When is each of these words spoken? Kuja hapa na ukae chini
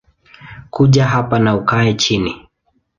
Kuja 0.69 1.05
hapa 1.07 1.39
na 1.39 1.55
ukae 1.55 1.93
chini 1.93 2.47